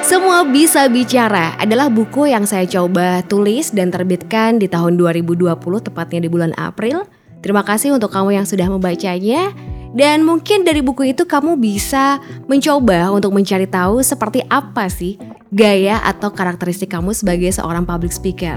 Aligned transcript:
Semua 0.00 0.48
Bisa 0.48 0.88
Bicara 0.88 1.60
adalah 1.60 1.92
buku 1.92 2.32
yang 2.32 2.48
saya 2.48 2.64
coba 2.64 3.20
tulis 3.28 3.68
dan 3.68 3.92
terbitkan 3.92 4.56
di 4.56 4.64
tahun 4.64 4.96
2020 4.96 5.60
tepatnya 5.60 6.24
di 6.24 6.32
bulan 6.32 6.56
April. 6.56 7.04
Terima 7.44 7.60
kasih 7.60 7.92
untuk 7.92 8.08
kamu 8.08 8.40
yang 8.40 8.48
sudah 8.48 8.72
membacanya. 8.72 9.52
Dan 9.92 10.24
mungkin 10.24 10.64
dari 10.64 10.80
buku 10.80 11.12
itu 11.12 11.28
kamu 11.28 11.60
bisa 11.60 12.16
mencoba 12.48 13.12
untuk 13.12 13.36
mencari 13.36 13.68
tahu 13.68 14.00
seperti 14.00 14.40
apa 14.48 14.88
sih 14.88 15.20
gaya 15.52 16.00
atau 16.00 16.32
karakteristik 16.32 16.96
kamu 16.96 17.12
sebagai 17.12 17.52
seorang 17.52 17.84
public 17.84 18.16
speaker. 18.16 18.56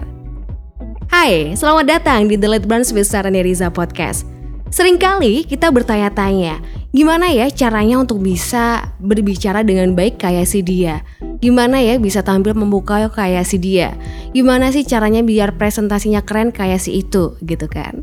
Hai, 1.12 1.60
selamat 1.60 2.00
datang 2.00 2.32
di 2.32 2.40
The 2.40 2.48
Late 2.48 2.72
Brunch 2.72 2.96
with 2.96 3.12
Sarah 3.12 3.36
Riza 3.36 3.68
Podcast. 3.68 4.43
Seringkali 4.74 5.46
kita 5.46 5.70
bertanya-tanya, 5.70 6.58
gimana 6.90 7.30
ya 7.30 7.46
caranya 7.54 8.02
untuk 8.02 8.26
bisa 8.26 8.90
berbicara 8.98 9.62
dengan 9.62 9.94
baik 9.94 10.18
kayak 10.18 10.50
si 10.50 10.66
dia? 10.66 11.06
Gimana 11.46 11.78
ya 11.78 12.02
bisa 12.02 12.26
tampil 12.26 12.58
membuka 12.58 13.06
kayak 13.14 13.46
si 13.46 13.62
dia? 13.62 13.94
Gimana 14.34 14.74
sih 14.74 14.82
caranya 14.82 15.22
biar 15.22 15.62
presentasinya 15.62 16.26
keren 16.26 16.50
kayak 16.50 16.82
si 16.82 17.06
itu 17.06 17.38
gitu 17.46 17.70
kan? 17.70 18.02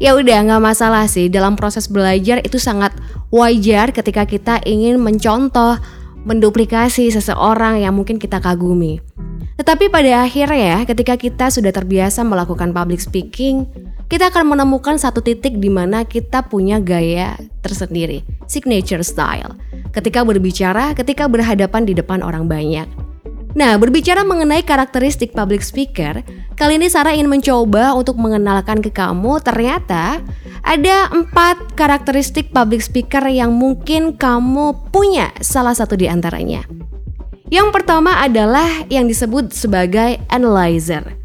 Ya 0.00 0.16
udah 0.16 0.40
nggak 0.40 0.64
masalah 0.64 1.04
sih 1.04 1.28
dalam 1.28 1.52
proses 1.52 1.84
belajar 1.84 2.40
itu 2.40 2.56
sangat 2.56 2.96
wajar 3.28 3.92
ketika 3.92 4.24
kita 4.24 4.56
ingin 4.64 4.96
mencontoh, 4.96 5.76
menduplikasi 6.24 7.12
seseorang 7.12 7.84
yang 7.84 7.92
mungkin 7.92 8.16
kita 8.16 8.40
kagumi. 8.40 9.04
Tetapi 9.60 9.92
pada 9.92 10.24
akhirnya 10.24 10.80
ketika 10.88 11.20
kita 11.20 11.52
sudah 11.52 11.68
terbiasa 11.76 12.24
melakukan 12.24 12.72
public 12.72 13.04
speaking, 13.04 13.68
kita 14.10 14.34
akan 14.34 14.58
menemukan 14.58 14.98
satu 14.98 15.22
titik 15.22 15.62
di 15.62 15.70
mana 15.70 16.02
kita 16.02 16.42
punya 16.42 16.82
gaya 16.82 17.38
tersendiri, 17.62 18.26
signature 18.50 19.06
style. 19.06 19.54
Ketika 19.94 20.26
berbicara, 20.26 20.90
ketika 20.98 21.30
berhadapan 21.30 21.86
di 21.86 21.94
depan 21.94 22.18
orang 22.26 22.50
banyak. 22.50 22.90
Nah, 23.54 23.78
berbicara 23.78 24.26
mengenai 24.26 24.66
karakteristik 24.66 25.30
public 25.30 25.62
speaker, 25.62 26.26
kali 26.58 26.78
ini 26.78 26.90
Sarah 26.90 27.14
ingin 27.14 27.30
mencoba 27.30 27.94
untuk 27.94 28.18
mengenalkan 28.18 28.82
ke 28.82 28.90
kamu 28.90 29.42
ternyata 29.42 30.18
ada 30.66 31.10
empat 31.10 31.74
karakteristik 31.78 32.50
public 32.50 32.82
speaker 32.82 33.22
yang 33.30 33.54
mungkin 33.54 34.18
kamu 34.18 34.90
punya 34.90 35.30
salah 35.38 35.74
satu 35.74 35.94
di 35.94 36.10
antaranya. 36.10 36.66
Yang 37.50 37.74
pertama 37.74 38.22
adalah 38.22 38.86
yang 38.86 39.10
disebut 39.10 39.50
sebagai 39.50 40.22
analyzer. 40.30 41.19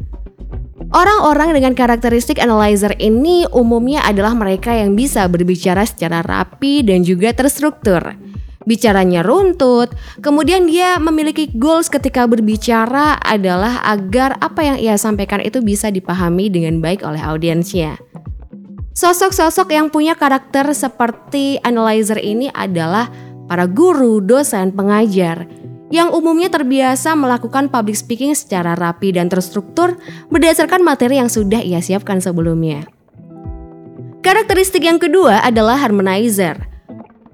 Orang-orang 0.96 1.52
dengan 1.52 1.76
karakteristik 1.76 2.40
analyzer 2.40 2.96
ini 2.96 3.44
umumnya 3.52 4.00
adalah 4.00 4.32
mereka 4.32 4.72
yang 4.72 4.96
bisa 4.96 5.28
berbicara 5.28 5.84
secara 5.84 6.24
rapi 6.24 6.80
dan 6.80 7.04
juga 7.04 7.36
terstruktur 7.36 8.16
bicaranya 8.64 9.20
runtut. 9.20 9.92
Kemudian 10.24 10.64
dia 10.64 10.96
memiliki 10.96 11.52
goals 11.52 11.92
ketika 11.92 12.24
berbicara 12.24 13.20
adalah 13.20 13.84
agar 13.84 14.40
apa 14.40 14.64
yang 14.64 14.80
ia 14.80 14.96
sampaikan 14.96 15.44
itu 15.44 15.60
bisa 15.60 15.92
dipahami 15.92 16.48
dengan 16.48 16.80
baik 16.80 17.04
oleh 17.04 17.20
audiensnya. 17.20 18.00
Sosok-sosok 18.96 19.68
yang 19.76 19.92
punya 19.92 20.16
karakter 20.16 20.64
seperti 20.72 21.60
analyzer 21.60 22.16
ini 22.16 22.48
adalah 22.56 23.12
para 23.44 23.68
guru, 23.68 24.24
dosen, 24.24 24.72
pengajar 24.72 25.44
yang 25.90 26.10
umumnya 26.10 26.50
terbiasa 26.50 27.14
melakukan 27.14 27.70
public 27.70 27.94
speaking 27.94 28.34
secara 28.34 28.74
rapi 28.74 29.14
dan 29.14 29.30
terstruktur 29.30 29.98
berdasarkan 30.32 30.82
materi 30.82 31.22
yang 31.22 31.30
sudah 31.30 31.62
ia 31.62 31.78
siapkan 31.78 32.18
sebelumnya. 32.18 32.86
Karakteristik 34.22 34.82
yang 34.82 34.98
kedua 34.98 35.38
adalah 35.46 35.78
harmonizer 35.78 36.76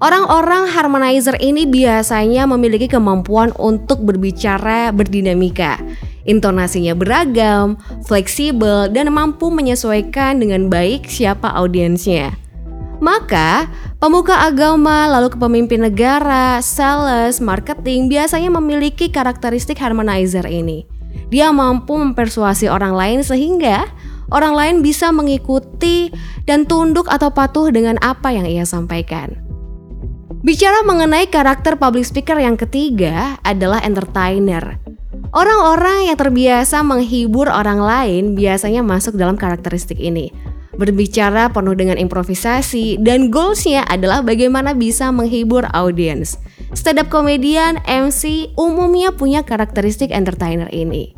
Orang-orang 0.03 0.67
harmonizer 0.67 1.39
ini 1.39 1.62
biasanya 1.62 2.42
memiliki 2.50 2.91
kemampuan 2.91 3.55
untuk 3.55 4.03
berbicara 4.03 4.91
berdinamika. 4.91 5.78
Intonasinya 6.27 6.91
beragam, 6.99 7.78
fleksibel, 8.03 8.91
dan 8.91 9.15
mampu 9.15 9.47
menyesuaikan 9.55 10.43
dengan 10.43 10.66
baik 10.66 11.06
siapa 11.06 11.55
audiensnya. 11.55 12.34
Maka, 12.99 13.71
pemuka 14.02 14.34
agama, 14.34 15.06
lalu 15.06 15.30
kepemimpin 15.30 15.86
negara, 15.86 16.58
sales, 16.58 17.38
marketing 17.38 18.10
biasanya 18.10 18.50
memiliki 18.50 19.06
karakteristik 19.06 19.78
harmonizer 19.78 20.42
ini. 20.42 20.82
Dia 21.30 21.54
mampu 21.54 21.94
mempersuasi 21.94 22.66
orang 22.66 22.98
lain 22.98 23.22
sehingga 23.22 23.86
orang 24.34 24.58
lain 24.58 24.76
bisa 24.82 25.14
mengikuti 25.14 26.10
dan 26.50 26.66
tunduk 26.66 27.06
atau 27.06 27.30
patuh 27.30 27.70
dengan 27.70 27.94
apa 28.02 28.34
yang 28.34 28.42
ia 28.42 28.66
sampaikan. 28.66 29.38
Bicara 30.42 30.82
mengenai 30.82 31.30
karakter 31.30 31.78
public 31.78 32.02
speaker 32.02 32.34
yang 32.42 32.58
ketiga 32.58 33.38
adalah 33.46 33.78
entertainer. 33.86 34.82
Orang-orang 35.30 36.10
yang 36.10 36.19
terbiasa 36.19 36.82
menghibur 36.82 37.46
orang 37.46 37.78
lain 37.78 38.34
biasanya 38.34 38.82
masuk 38.82 39.14
dalam 39.14 39.38
karakteristik 39.38 40.02
ini. 40.02 40.34
Berbicara 40.72 41.53
penuh 41.53 41.77
dengan 41.77 42.00
improvisasi 42.00 42.97
dan 43.05 43.28
goalsnya 43.28 43.84
adalah 43.84 44.25
bagaimana 44.25 44.72
bisa 44.72 45.12
menghibur 45.12 45.69
audiens. 45.77 46.41
Stand 46.72 47.05
up 47.05 47.12
komedian, 47.12 47.77
MC 47.84 48.53
umumnya 48.56 49.12
punya 49.12 49.44
karakteristik 49.44 50.09
entertainer 50.09 50.72
ini. 50.72 51.12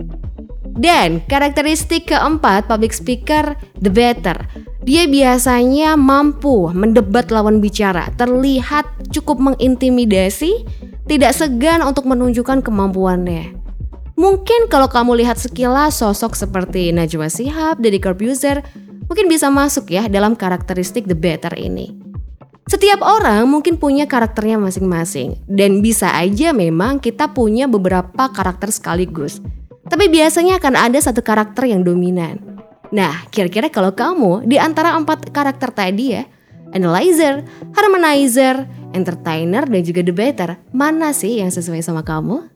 Dan 0.75 1.23
karakteristik 1.31 2.11
keempat 2.11 2.67
public 2.67 2.91
speaker, 2.91 3.55
the 3.79 3.87
better. 3.87 4.35
Dia 4.83 5.07
biasanya 5.07 5.95
mampu 5.95 6.69
mendebat 6.75 7.31
lawan 7.31 7.63
bicara, 7.63 8.11
terlihat 8.19 8.85
cukup 9.15 9.39
mengintimidasi, 9.39 10.67
tidak 11.07 11.33
segan 11.39 11.79
untuk 11.87 12.11
menunjukkan 12.11 12.67
kemampuannya. 12.67 13.55
Mungkin 14.19 14.67
kalau 14.67 14.91
kamu 14.91 15.23
lihat 15.23 15.39
sekilas 15.39 16.03
sosok 16.03 16.35
seperti 16.39 16.91
Najwa 16.91 17.31
Shihab, 17.31 17.79
Deddy 17.79 18.03
Corbuzier, 18.03 18.67
mungkin 19.07 19.27
bisa 19.29 19.49
masuk 19.53 19.93
ya 19.93 20.07
dalam 20.09 20.37
karakteristik 20.39 21.09
the 21.09 21.17
better 21.17 21.53
ini. 21.57 21.95
Setiap 22.65 23.05
orang 23.05 23.45
mungkin 23.45 23.77
punya 23.77 24.09
karakternya 24.09 24.57
masing-masing 24.57 25.37
dan 25.45 25.85
bisa 25.85 26.17
aja 26.17 26.57
memang 26.57 26.97
kita 26.97 27.29
punya 27.29 27.69
beberapa 27.69 28.33
karakter 28.33 28.73
sekaligus. 28.73 29.45
Tapi 29.85 30.09
biasanya 30.09 30.57
akan 30.57 30.75
ada 30.81 30.97
satu 30.97 31.21
karakter 31.21 31.69
yang 31.69 31.85
dominan. 31.85 32.41
Nah, 32.89 33.29
kira-kira 33.29 33.69
kalau 33.69 33.93
kamu 33.93 34.49
di 34.49 34.57
antara 34.57 34.97
empat 34.97 35.29
karakter 35.29 35.77
tadi 35.77 36.17
ya, 36.17 36.25
analyzer, 36.73 37.45
harmonizer, 37.77 38.65
entertainer, 38.97 39.69
dan 39.69 39.81
juga 39.85 40.01
debater, 40.01 40.57
mana 40.73 41.13
sih 41.13 41.45
yang 41.45 41.53
sesuai 41.53 41.85
sama 41.85 42.01
kamu? 42.01 42.49